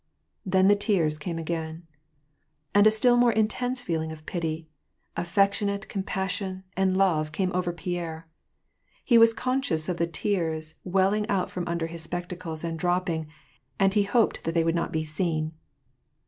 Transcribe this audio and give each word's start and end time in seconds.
Then 0.43 0.67
the 0.67 0.75
tears 0.75 1.19
came 1.19 1.37
again. 1.37 1.85
And 2.73 2.87
a 2.87 2.89
still 2.89 3.17
more 3.17 3.31
intense 3.31 3.83
feeling 3.83 4.11
of 4.11 4.25
pity, 4.25 4.67
affectionate 5.15 5.89
compas 5.89 6.37
•)ii, 6.39 6.63
and 6.75 6.97
love, 6.97 7.31
came 7.31 7.51
over 7.53 7.71
Pierre. 7.71 8.27
He 9.05 9.19
was 9.19 9.31
conscious 9.31 9.87
of 9.87 9.97
the 9.97 10.07
tears 10.07 10.73
w 10.83 10.91
filing 11.05 11.29
out 11.29 11.51
from 11.51 11.67
under 11.67 11.85
his 11.85 12.01
spectacles 12.01 12.63
and 12.63 12.79
dropping, 12.79 13.27
and 13.79 13.93
he. 13.93 14.07
>ped 14.07 14.43
that 14.43 14.53
they 14.55 14.63
would 14.63 14.73
not 14.73 14.91
be 14.91 15.05
seen. 15.05 15.53